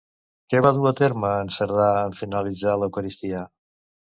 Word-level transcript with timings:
Què 0.53 0.61
va 0.67 0.71
dur 0.77 0.87
a 0.91 0.93
terme 1.01 1.33
en 1.41 1.53
Cerdà 1.57 1.91
en 2.09 2.17
finalitzar 2.23 2.77
l'eucaristia? 2.85 3.45